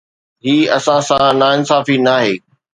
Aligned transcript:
هي 0.45 0.55
اسان 0.77 0.99
سان 1.09 1.33
ناانصافي 1.41 1.95
ناهي. 2.05 2.33